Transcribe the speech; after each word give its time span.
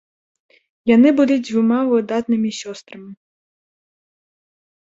Яны 0.95 1.09
былі 1.19 1.35
дзвюма 1.45 1.77
выдатнымі 1.91 2.49
сёстрамі. 2.61 3.11